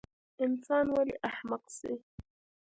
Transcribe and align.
انسان 0.45 0.85
ولۍ 0.95 1.13
احمق 1.29 1.63
سي؟ 1.77 1.91